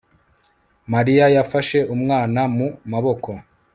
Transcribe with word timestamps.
Mariya 0.93 1.25
yafashe 1.35 1.79
umwana 1.95 2.41
mu 2.55 2.67
maboko 2.91 3.29